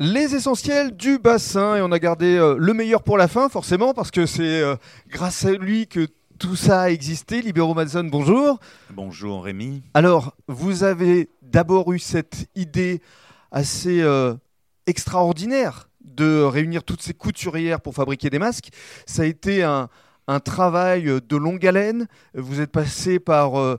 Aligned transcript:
Les 0.00 0.36
essentiels 0.36 0.96
du 0.96 1.18
bassin, 1.18 1.74
et 1.74 1.82
on 1.82 1.90
a 1.90 1.98
gardé 1.98 2.36
euh, 2.36 2.54
le 2.56 2.72
meilleur 2.72 3.02
pour 3.02 3.18
la 3.18 3.26
fin, 3.26 3.48
forcément, 3.48 3.94
parce 3.94 4.12
que 4.12 4.26
c'est 4.26 4.62
euh, 4.62 4.76
grâce 5.08 5.44
à 5.44 5.50
lui 5.50 5.88
que 5.88 6.06
tout 6.38 6.54
ça 6.54 6.82
a 6.82 6.90
existé. 6.90 7.42
Libéro 7.42 7.74
Madson, 7.74 8.04
bonjour. 8.04 8.60
Bonjour 8.90 9.42
Rémi. 9.42 9.82
Alors, 9.94 10.36
vous 10.46 10.84
avez 10.84 11.30
d'abord 11.42 11.92
eu 11.92 11.98
cette 11.98 12.48
idée 12.54 13.02
assez 13.50 14.00
euh, 14.00 14.34
extraordinaire 14.86 15.88
de 16.00 16.42
réunir 16.42 16.84
toutes 16.84 17.02
ces 17.02 17.12
couturières 17.12 17.80
pour 17.80 17.96
fabriquer 17.96 18.30
des 18.30 18.38
masques. 18.38 18.68
Ça 19.04 19.22
a 19.22 19.24
été 19.24 19.64
un, 19.64 19.88
un 20.28 20.38
travail 20.38 21.06
de 21.28 21.36
longue 21.36 21.66
haleine. 21.66 22.06
Vous 22.34 22.60
êtes 22.60 22.70
passé 22.70 23.18
par 23.18 23.78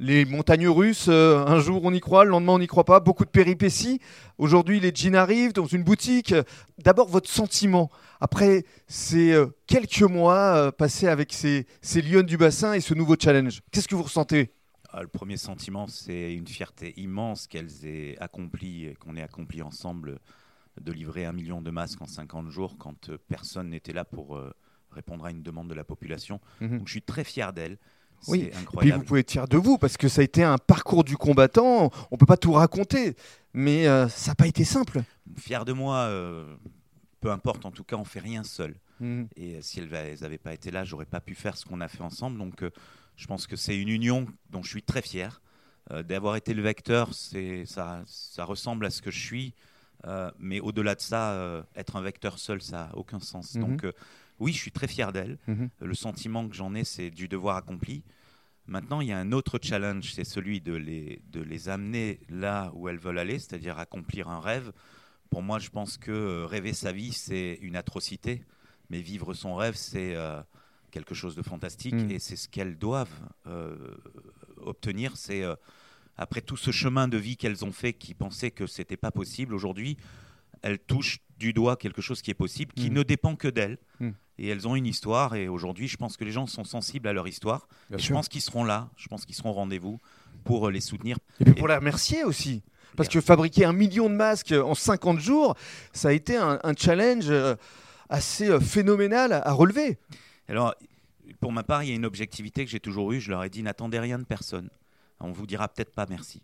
les 0.00 0.24
montagnes 0.24 0.66
russes. 0.66 1.06
euh, 1.08 1.44
un 1.46 1.60
jour 1.60 1.82
on 1.84 1.92
y 1.92 2.00
croit, 2.00 2.24
le 2.24 2.30
lendemain 2.30 2.54
on 2.54 2.58
n'y 2.58 2.66
croit 2.66 2.84
pas. 2.84 2.98
Beaucoup 3.00 3.26
de 3.26 3.30
péripéties. 3.30 4.00
Aujourd'hui, 4.38 4.80
les 4.80 4.92
jeans 4.94 5.14
arrivent 5.14 5.52
dans 5.52 5.66
une 5.66 5.84
boutique. 5.84 6.34
D'abord, 6.78 7.06
votre 7.06 7.28
sentiment. 7.30 7.90
Après 8.18 8.64
ces 8.88 9.32
euh, 9.32 9.46
quelques 9.66 10.02
mois 10.02 10.56
euh, 10.56 10.70
passés 10.72 11.06
avec 11.06 11.32
ces, 11.34 11.66
ces 11.82 12.00
lionnes 12.00 12.26
du 12.26 12.38
bassin 12.38 12.72
et 12.72 12.80
ce 12.80 12.94
nouveau 12.94 13.14
challenge, 13.20 13.60
qu'est-ce 13.70 13.86
que 13.88 13.94
vous 13.94 14.02
ressentez? 14.02 14.52
Ah, 14.92 15.02
le 15.02 15.08
premier 15.08 15.36
sentiment, 15.36 15.86
c'est 15.86 16.32
une 16.32 16.48
fierté 16.48 16.94
immense 16.96 17.46
qu'elles 17.46 17.84
aient 17.84 18.16
accompli 18.20 18.94
qu'on 18.98 19.16
ait 19.16 19.22
accompli 19.22 19.60
ensemble 19.62 20.18
de 20.80 20.92
livrer 20.92 21.26
un 21.26 21.32
million 21.32 21.60
de 21.60 21.70
masques 21.70 22.00
en 22.00 22.06
50 22.06 22.48
jours 22.48 22.76
quand 22.78 23.10
personne 23.28 23.68
n'était 23.68 23.92
là 23.92 24.04
pour 24.04 24.40
répondre 24.90 25.26
à 25.26 25.30
une 25.30 25.42
demande 25.42 25.68
de 25.68 25.74
la 25.74 25.84
population. 25.84 26.40
Donc 26.60 26.86
je 26.86 26.90
suis 26.90 27.02
très 27.02 27.22
fier 27.22 27.52
d'elles. 27.52 27.78
Oui. 28.28 28.40
C'est 28.40 28.48
Puis 28.48 28.54
vous 28.54 28.60
incroyable. 28.62 29.04
pouvez 29.04 29.20
être 29.20 29.30
fier 29.30 29.48
de 29.48 29.56
vous 29.56 29.78
parce 29.78 29.96
que 29.96 30.08
ça 30.08 30.20
a 30.20 30.24
été 30.24 30.42
un 30.42 30.58
parcours 30.58 31.04
du 31.04 31.16
combattant. 31.16 31.90
On 32.10 32.16
peut 32.16 32.26
pas 32.26 32.36
tout 32.36 32.52
raconter, 32.52 33.16
mais 33.54 33.86
euh, 33.86 34.08
ça 34.08 34.32
n'a 34.32 34.34
pas 34.34 34.46
été 34.46 34.64
simple. 34.64 35.02
Fier 35.38 35.64
de 35.64 35.72
moi, 35.72 35.96
euh, 35.96 36.54
peu 37.20 37.30
importe, 37.30 37.64
en 37.64 37.70
tout 37.70 37.84
cas, 37.84 37.96
on 37.96 38.04
fait 38.04 38.20
rien 38.20 38.42
seul. 38.44 38.74
Mhm. 39.00 39.28
Et 39.36 39.54
euh, 39.56 39.58
si 39.62 39.80
elles 39.80 40.18
n'avaient 40.20 40.38
pas 40.38 40.52
été 40.52 40.70
là, 40.70 40.84
j'aurais 40.84 41.06
pas 41.06 41.20
pu 41.20 41.34
faire 41.34 41.56
ce 41.56 41.64
qu'on 41.64 41.80
a 41.80 41.88
fait 41.88 42.02
ensemble. 42.02 42.38
Donc, 42.38 42.62
je 43.16 43.26
pense 43.26 43.46
que 43.46 43.56
c'est 43.56 43.76
une 43.78 43.88
union 43.88 44.26
dont 44.50 44.62
je 44.62 44.68
suis 44.70 44.82
très 44.82 45.02
fier. 45.02 45.40
D'avoir 46.06 46.36
été 46.36 46.54
le 46.54 46.62
vecteur, 46.62 47.12
c'est 47.14 47.64
ça, 47.66 48.02
ça 48.06 48.44
ressemble 48.44 48.86
à 48.86 48.90
ce 48.90 49.02
que 49.02 49.10
je 49.10 49.18
suis. 49.18 49.54
Mais 50.38 50.60
au-delà 50.60 50.94
de 50.94 51.00
ça, 51.00 51.64
être 51.74 51.96
un 51.96 52.00
vecteur 52.00 52.38
seul, 52.38 52.62
ça 52.62 52.76
n'a 52.76 52.90
aucun 52.94 53.18
sens. 53.18 53.56
Mhm. 53.56 53.60
Donc, 53.62 53.86
oui, 54.40 54.52
je 54.52 54.58
suis 54.58 54.72
très 54.72 54.88
fier 54.88 55.12
d'elle. 55.12 55.38
Mhm. 55.46 55.70
Le 55.80 55.94
sentiment 55.94 56.48
que 56.48 56.54
j'en 56.56 56.74
ai, 56.74 56.84
c'est 56.84 57.10
du 57.10 57.28
devoir 57.28 57.56
accompli. 57.56 58.02
Maintenant, 58.66 59.00
il 59.00 59.08
y 59.08 59.12
a 59.12 59.18
un 59.18 59.32
autre 59.32 59.58
challenge, 59.62 60.12
c'est 60.12 60.24
celui 60.24 60.60
de 60.60 60.74
les, 60.74 61.22
de 61.30 61.40
les 61.40 61.68
amener 61.68 62.20
là 62.28 62.70
où 62.74 62.88
elles 62.88 62.98
veulent 62.98 63.18
aller, 63.18 63.38
c'est-à-dire 63.38 63.78
accomplir 63.78 64.28
un 64.28 64.40
rêve. 64.40 64.72
Pour 65.28 65.42
moi, 65.42 65.58
je 65.58 65.70
pense 65.70 65.96
que 65.96 66.10
euh, 66.10 66.46
rêver 66.46 66.72
sa 66.72 66.92
vie, 66.92 67.12
c'est 67.12 67.58
une 67.62 67.76
atrocité, 67.76 68.42
mais 68.88 69.00
vivre 69.00 69.34
son 69.34 69.54
rêve, 69.54 69.74
c'est 69.76 70.14
euh, 70.14 70.40
quelque 70.90 71.14
chose 71.14 71.34
de 71.36 71.42
fantastique, 71.42 71.94
Mm. 71.94 72.10
et 72.10 72.18
c'est 72.18 72.36
ce 72.36 72.48
qu'elles 72.48 72.76
doivent 72.78 73.28
euh, 73.46 73.76
obtenir. 74.58 75.16
C'est 75.16 75.42
euh, 75.42 75.54
après 76.16 76.40
tout 76.40 76.56
ce 76.56 76.70
chemin 76.70 77.08
de 77.08 77.16
vie 77.16 77.36
qu'elles 77.36 77.64
ont 77.64 77.72
fait, 77.72 77.92
qui 77.92 78.14
pensaient 78.14 78.50
que 78.50 78.66
c'était 78.66 78.96
pas 78.96 79.10
possible, 79.10 79.54
aujourd'hui, 79.54 79.96
elles 80.62 80.78
touchent 80.78 81.20
du 81.40 81.52
doigt 81.52 81.76
quelque 81.76 82.00
chose 82.02 82.22
qui 82.22 82.30
est 82.30 82.34
possible, 82.34 82.72
qui 82.74 82.90
Mm. 82.90 82.94
ne 82.94 83.02
dépend 83.02 83.34
que 83.34 83.48
d'elles. 83.48 83.78
Mm. 83.98 84.10
Et 84.38 84.48
elles 84.48 84.68
ont 84.68 84.76
une 84.76 84.86
histoire, 84.86 85.34
et 85.34 85.48
aujourd'hui, 85.48 85.88
je 85.88 85.96
pense 85.96 86.16
que 86.16 86.24
les 86.24 86.30
gens 86.32 86.46
sont 86.46 86.64
sensibles 86.64 87.08
à 87.08 87.12
leur 87.12 87.26
histoire. 87.28 87.66
Et 87.92 87.98
je 87.98 88.12
pense 88.12 88.28
qu'ils 88.28 88.40
seront 88.40 88.64
là, 88.64 88.88
je 88.96 89.08
pense 89.08 89.26
qu'ils 89.26 89.34
seront 89.34 89.50
au 89.50 89.54
rendez-vous 89.54 89.98
pour 90.44 90.68
euh, 90.68 90.70
les 90.70 90.80
soutenir. 90.80 91.18
Et 91.40 91.44
puis 91.44 91.54
pour 91.54 91.66
les 91.68 91.74
remercier 91.74 92.24
aussi. 92.24 92.62
Parce 92.96 93.08
que 93.08 93.20
fabriquer 93.20 93.64
un 93.64 93.72
million 93.72 94.08
de 94.08 94.14
masques 94.14 94.52
en 94.52 94.74
50 94.74 95.18
jours, 95.20 95.54
ça 95.92 96.08
a 96.08 96.12
été 96.12 96.36
un, 96.36 96.58
un 96.62 96.74
challenge 96.74 97.28
euh, 97.28 97.54
assez 98.08 98.48
euh, 98.48 98.60
phénoménal 98.60 99.32
à, 99.32 99.46
à 99.46 99.52
relever. 99.52 99.98
Alors, 100.48 100.74
pour 101.40 101.52
ma 101.52 101.62
part, 101.62 101.82
il 101.84 101.90
y 101.90 101.92
a 101.92 101.94
une 101.94 102.04
objectivité 102.06 102.64
que 102.64 102.70
j'ai 102.70 102.80
toujours 102.80 103.12
eue. 103.12 103.20
Je 103.20 103.30
leur 103.30 103.44
ai 103.44 103.50
dit 103.50 103.62
n'attendez 103.62 103.98
rien 103.98 104.18
de 104.18 104.24
personne. 104.24 104.70
On 105.20 105.32
vous 105.32 105.46
dira 105.46 105.68
peut-être 105.68 105.92
pas 105.94 106.06
merci. 106.08 106.42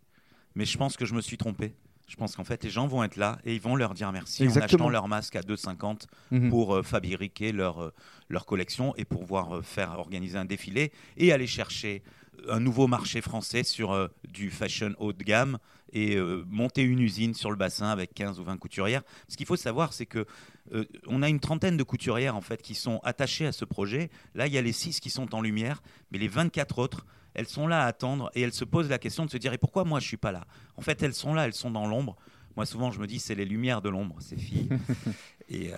Mais 0.55 0.65
je 0.67 0.77
pense 0.79 0.97
que 0.97 1.05
je 1.07 1.15
me 1.15 1.21
suis 1.23 1.37
trompé. 1.39 1.75
Je 2.09 2.17
pense 2.17 2.37
qu'en 2.37 2.45
fait, 2.45 2.63
les 2.63 2.71
gens 2.71 2.87
vont 2.87 3.03
être 3.03 3.17
là 3.17 3.39
et 3.45 3.55
ils 3.55 3.61
vont 3.61 3.75
leur 3.77 3.93
dire 3.95 4.13
merci 4.13 4.45
en 4.47 4.51
achetant 4.63 4.89
leur 4.89 5.09
masque 5.09 5.37
à 5.37 5.41
2,50 5.43 6.07
Mhm. 6.31 6.51
pour 6.51 6.77
euh, 6.77 6.83
fabriquer 6.83 7.53
leur, 7.53 7.83
euh, 7.83 7.93
leur 8.29 8.47
collection 8.47 8.95
et 8.97 9.05
pour 9.05 9.21
pouvoir 9.21 9.57
euh, 9.57 9.63
faire 9.63 9.99
organiser 9.99 10.39
un 10.39 10.45
défilé 10.45 10.93
et 11.17 11.33
aller 11.33 11.47
chercher 11.47 12.03
un 12.49 12.61
nouveau 12.61 12.87
marché 12.87 13.21
français 13.21 13.65
sur 13.65 13.93
euh, 13.93 14.09
du 14.29 14.51
fashion 14.51 14.95
haut 14.99 15.13
de 15.13 15.23
gamme 15.25 15.59
et 15.93 16.17
euh, 16.17 16.45
monter 16.49 16.83
une 16.83 17.01
usine 17.01 17.33
sur 17.35 17.51
le 17.51 17.57
bassin 17.57 17.89
avec 17.89 18.13
15 18.15 18.39
ou 18.39 18.45
20 18.45 18.57
couturières. 18.59 19.03
Ce 19.29 19.37
qu'il 19.37 19.47
faut 19.47 19.57
savoir, 19.57 19.93
c'est 19.93 20.07
que 20.07 20.27
euh, 20.73 20.85
on 21.07 21.23
a 21.23 21.29
une 21.29 21.41
trentaine 21.41 21.77
de 21.77 21.83
couturières 21.83 22.37
en 22.37 22.41
fait 22.41 22.61
qui 22.63 22.75
sont 22.75 23.01
attachées 23.05 23.47
à 23.47 23.53
ce 23.53 23.65
projet. 23.65 24.11
Là, 24.35 24.47
il 24.47 24.53
y 24.53 24.59
a 24.59 24.63
les 24.63 24.73
6 24.73 25.01
qui 25.01 25.11
sont 25.11 25.35
en 25.35 25.41
lumière, 25.41 25.83
mais 26.13 26.19
les 26.19 26.29
24 26.29 26.79
autres, 26.79 27.07
elles 27.37 27.47
sont 27.47 27.67
là 27.69 27.85
à 27.85 27.87
attendre 27.87 28.31
et 28.35 28.41
elles 28.41 28.53
se 28.53 28.65
posent 28.65 28.89
la 28.89 28.99
question 28.99 29.25
de 29.25 29.31
se 29.31 29.37
dire 29.37 29.53
et 29.53 29.59
pourquoi 29.59 29.85
moi 29.85 30.01
je 30.01 30.07
suis 30.07 30.17
pas 30.17 30.33
là? 30.33 30.45
En 30.77 30.81
fait, 30.83 31.03
elles 31.03 31.15
sont 31.15 31.33
là, 31.35 31.47
elles 31.47 31.55
sont 31.55 31.71
dans 31.71 31.87
l'ombre. 31.87 32.17
Moi, 32.57 32.65
souvent, 32.67 32.91
je 32.91 32.99
me 32.99 33.07
dis 33.07 33.19
c'est 33.19 33.35
les 33.35 33.45
lumières 33.45 33.83
de 33.83 33.91
l'ombre, 33.91 34.17
ces 34.21 34.37
filles. 34.37 34.69
et 35.51 35.73
euh, 35.75 35.77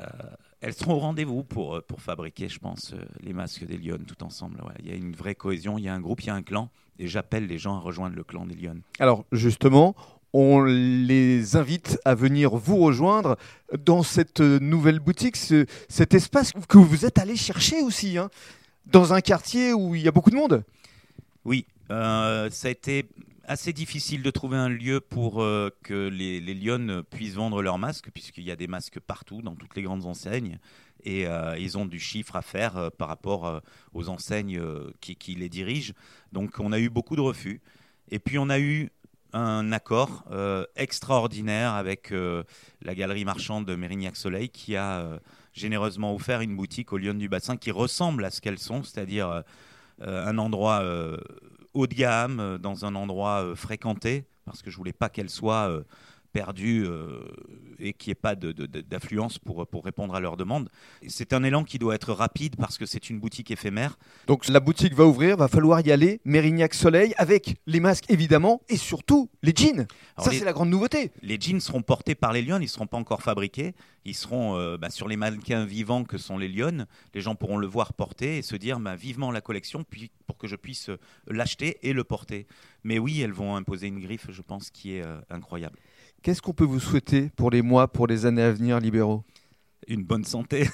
elles 0.60 0.74
seront 0.74 0.94
au 0.94 0.98
rendez-vous 1.00 1.42
pour, 1.42 1.76
euh, 1.76 1.80
pour 1.80 2.00
fabriquer, 2.00 2.48
je 2.48 2.60
pense, 2.60 2.92
euh, 2.94 3.04
les 3.20 3.32
masques 3.32 3.64
des 3.66 3.76
Lyonnes 3.76 4.04
tout 4.06 4.22
ensemble. 4.22 4.60
Ouais. 4.62 4.74
Il 4.78 4.88
y 4.88 4.92
a 4.92 4.94
une 4.94 5.12
vraie 5.14 5.34
cohésion, 5.34 5.76
il 5.76 5.84
y 5.84 5.88
a 5.88 5.94
un 5.94 6.00
groupe, 6.00 6.22
il 6.22 6.28
y 6.28 6.30
a 6.30 6.34
un 6.34 6.42
clan. 6.42 6.70
Et 7.00 7.08
j'appelle 7.08 7.46
les 7.46 7.58
gens 7.58 7.74
à 7.76 7.80
rejoindre 7.80 8.14
le 8.16 8.22
clan 8.24 8.46
des 8.46 8.54
Lyonnes. 8.54 8.82
Alors 9.00 9.24
justement, 9.32 9.96
on 10.32 10.62
les 10.62 11.56
invite 11.56 11.98
à 12.04 12.14
venir 12.14 12.54
vous 12.56 12.76
rejoindre 12.76 13.36
dans 13.84 14.02
cette 14.04 14.40
nouvelle 14.40 15.00
boutique, 15.00 15.36
ce- 15.36 15.66
cet 15.88 16.14
espace 16.14 16.52
que 16.68 16.78
vous 16.78 17.04
êtes 17.04 17.18
allé 17.18 17.34
chercher 17.34 17.80
aussi, 17.82 18.18
hein, 18.18 18.30
dans 18.86 19.12
un 19.14 19.20
quartier 19.20 19.72
où 19.72 19.94
il 19.94 20.02
y 20.02 20.08
a 20.08 20.12
beaucoup 20.12 20.30
de 20.30 20.36
monde? 20.36 20.64
Oui, 21.48 21.64
euh, 21.90 22.50
ça 22.50 22.68
a 22.68 22.70
été 22.70 23.08
assez 23.44 23.72
difficile 23.72 24.22
de 24.22 24.30
trouver 24.30 24.58
un 24.58 24.68
lieu 24.68 25.00
pour 25.00 25.42
euh, 25.42 25.70
que 25.82 26.08
les, 26.08 26.42
les 26.42 26.52
Lyonnes 26.52 27.02
puissent 27.04 27.36
vendre 27.36 27.62
leurs 27.62 27.78
masques, 27.78 28.10
puisqu'il 28.12 28.44
y 28.44 28.50
a 28.50 28.56
des 28.56 28.66
masques 28.66 29.00
partout, 29.00 29.40
dans 29.40 29.54
toutes 29.54 29.74
les 29.74 29.80
grandes 29.80 30.04
enseignes. 30.04 30.58
Et 31.04 31.26
euh, 31.26 31.56
ils 31.56 31.78
ont 31.78 31.86
du 31.86 31.98
chiffre 31.98 32.36
à 32.36 32.42
faire 32.42 32.90
par 32.98 33.08
rapport 33.08 33.62
aux 33.94 34.10
enseignes 34.10 34.60
qui, 35.00 35.16
qui 35.16 35.36
les 35.36 35.48
dirigent. 35.48 35.94
Donc 36.32 36.60
on 36.60 36.70
a 36.70 36.78
eu 36.78 36.90
beaucoup 36.90 37.16
de 37.16 37.22
refus. 37.22 37.62
Et 38.10 38.18
puis 38.18 38.38
on 38.38 38.50
a 38.50 38.58
eu 38.58 38.90
un 39.32 39.72
accord 39.72 40.24
extraordinaire 40.76 41.72
avec 41.72 42.12
la 42.82 42.94
galerie 42.94 43.24
marchande 43.24 43.64
de 43.64 43.74
Mérignac-Soleil 43.74 44.50
qui 44.50 44.76
a 44.76 45.18
généreusement 45.54 46.14
offert 46.14 46.42
une 46.42 46.56
boutique 46.56 46.92
aux 46.92 46.98
Lyonnes 46.98 47.18
du 47.18 47.30
Bassin 47.30 47.56
qui 47.56 47.70
ressemble 47.70 48.26
à 48.26 48.30
ce 48.30 48.42
qu'elles 48.42 48.58
sont, 48.58 48.82
c'est-à-dire 48.82 49.44
un 50.00 50.38
endroit 50.38 50.80
euh, 50.82 51.16
haut 51.74 51.86
de 51.86 51.94
gamme, 51.94 52.40
euh, 52.40 52.58
dans 52.58 52.84
un 52.84 52.94
endroit 52.94 53.44
euh, 53.44 53.54
fréquenté, 53.54 54.24
parce 54.44 54.62
que 54.62 54.70
je 54.70 54.76
voulais 54.76 54.92
pas 54.92 55.08
euh, 55.68 55.82
perdues 56.32 56.86
euh, 56.86 57.20
et 57.78 57.92
qu'il 57.92 58.10
n'y 58.10 58.12
ait 58.12 58.14
pas 58.16 58.34
d'affluence 58.34 59.38
pour, 59.38 59.66
pour 59.66 59.84
répondre 59.84 60.14
à 60.14 60.20
leurs 60.20 60.36
demandes. 60.36 60.68
C'est 61.06 61.32
un 61.32 61.42
élan 61.44 61.64
qui 61.64 61.78
doit 61.78 61.94
être 61.94 62.12
rapide 62.12 62.56
parce 62.56 62.78
que 62.78 62.86
c'est 62.86 63.10
une 63.10 63.18
boutique 63.20 63.50
éphémère. 63.50 63.98
Donc 64.26 64.48
la 64.48 64.60
boutique 64.60 64.94
va 64.94 65.04
ouvrir, 65.06 65.36
va 65.36 65.48
falloir 65.48 65.80
y 65.86 65.92
aller, 65.92 66.20
Mérignac 66.24 66.74
Soleil, 66.74 67.14
avec 67.16 67.56
les 67.66 67.80
masques 67.80 68.06
évidemment, 68.10 68.60
et 68.68 68.76
surtout 68.76 69.28
les 69.42 69.52
jeans. 69.54 69.86
Alors, 70.16 70.24
Ça 70.26 70.30
les- 70.30 70.38
c'est 70.38 70.44
la 70.44 70.52
grande 70.52 70.70
nouveauté. 70.70 71.10
Les 71.22 71.38
jeans 71.40 71.60
seront 71.60 71.82
portés 71.82 72.14
par 72.14 72.32
les 72.32 72.42
Lyonnes, 72.42 72.62
ils 72.62 72.66
ne 72.66 72.70
seront 72.70 72.86
pas 72.86 72.98
encore 72.98 73.22
fabriqués. 73.22 73.74
Ils 74.04 74.14
seront 74.14 74.56
euh, 74.56 74.78
bah, 74.78 74.88
sur 74.90 75.06
les 75.06 75.16
mannequins 75.16 75.64
vivants 75.66 76.04
que 76.04 76.16
sont 76.18 76.38
les 76.38 76.48
Lyonnes. 76.48 76.86
Les 77.14 77.20
gens 77.20 77.34
pourront 77.34 77.58
le 77.58 77.66
voir 77.66 77.92
porter 77.92 78.38
et 78.38 78.42
se 78.42 78.56
dire 78.56 78.80
bah, 78.80 78.96
vivement 78.96 79.30
la 79.30 79.40
collection 79.42 79.84
puis, 79.84 80.10
pour 80.28 80.38
que 80.38 80.46
je 80.46 80.54
puisse 80.54 80.90
euh, 80.90 80.98
l'acheter 81.26 81.78
et 81.82 81.92
le 81.92 82.04
porter. 82.04 82.46
Mais 82.84 83.00
oui, 83.00 83.20
elles 83.22 83.32
vont 83.32 83.56
imposer 83.56 83.88
une 83.88 83.98
griffe, 83.98 84.28
je 84.30 84.42
pense, 84.42 84.70
qui 84.70 84.94
est 84.94 85.02
euh, 85.04 85.18
incroyable. 85.30 85.76
Qu'est-ce 86.22 86.40
qu'on 86.42 86.52
peut 86.52 86.64
vous 86.64 86.78
souhaiter 86.80 87.30
pour 87.34 87.50
les 87.50 87.62
mois, 87.62 87.88
pour 87.88 88.06
les 88.06 88.26
années 88.26 88.42
à 88.42 88.52
venir, 88.52 88.78
libéraux 88.78 89.24
Une 89.88 90.04
bonne 90.04 90.24
santé. 90.24 90.68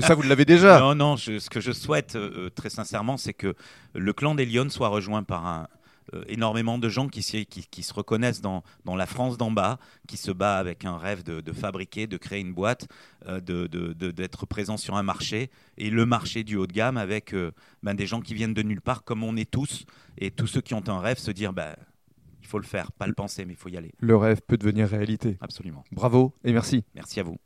Ça 0.00 0.14
vous 0.14 0.22
l'avez 0.22 0.44
déjà. 0.44 0.78
Non, 0.80 0.94
non, 0.94 1.16
je- 1.16 1.38
ce 1.38 1.50
que 1.50 1.60
je 1.60 1.72
souhaite 1.72 2.16
euh, 2.16 2.48
très 2.50 2.70
sincèrement, 2.70 3.16
c'est 3.16 3.34
que 3.34 3.54
le 3.94 4.12
clan 4.12 4.34
des 4.34 4.46
Lyonnes 4.46 4.70
soit 4.70 4.88
rejoint 4.88 5.22
par 5.22 5.46
un, 5.46 5.68
énormément 6.28 6.78
de 6.78 6.88
gens 6.88 7.08
qui, 7.08 7.22
s'y- 7.22 7.46
qui, 7.46 7.66
qui 7.66 7.82
se 7.82 7.92
reconnaissent 7.94 8.40
dans, 8.40 8.62
dans 8.84 8.96
la 8.96 9.06
France 9.06 9.36
d'en 9.38 9.50
bas, 9.50 9.78
qui 10.06 10.16
se 10.16 10.30
bat 10.30 10.58
avec 10.58 10.84
un 10.84 10.96
rêve 10.98 11.22
de, 11.22 11.40
de 11.40 11.52
fabriquer, 11.52 12.06
de 12.06 12.16
créer 12.16 12.40
une 12.40 12.52
boîte, 12.52 12.88
euh, 13.26 13.40
de- 13.40 13.66
de- 13.66 13.92
de- 13.92 14.10
d'être 14.10 14.46
présent 14.46 14.76
sur 14.76 14.96
un 14.96 15.02
marché, 15.02 15.50
et 15.76 15.90
le 15.90 16.06
marché 16.06 16.44
du 16.44 16.56
haut 16.56 16.66
de 16.66 16.72
gamme 16.72 16.96
avec 16.96 17.34
euh, 17.34 17.52
ben, 17.82 17.94
des 17.94 18.06
gens 18.06 18.20
qui 18.20 18.34
viennent 18.34 18.54
de 18.54 18.62
nulle 18.62 18.80
part, 18.80 19.04
comme 19.04 19.22
on 19.22 19.36
est 19.36 19.50
tous, 19.50 19.84
et 20.16 20.30
tous 20.30 20.46
ceux 20.46 20.60
qui 20.60 20.74
ont 20.74 20.88
un 20.88 21.00
rêve 21.00 21.18
se 21.18 21.30
dire, 21.30 21.52
ben, 21.52 21.74
il 22.40 22.46
faut 22.46 22.58
le 22.58 22.64
faire, 22.64 22.92
pas 22.92 23.06
le 23.06 23.12
penser, 23.14 23.44
mais 23.44 23.52
il 23.52 23.56
faut 23.56 23.68
y 23.68 23.76
aller. 23.76 23.92
Le 24.00 24.16
rêve 24.16 24.40
peut 24.46 24.56
devenir 24.56 24.88
réalité. 24.88 25.36
Absolument. 25.40 25.84
Bravo 25.92 26.32
et 26.44 26.52
merci. 26.52 26.84
Merci 26.94 27.20
à 27.20 27.22
vous. 27.22 27.36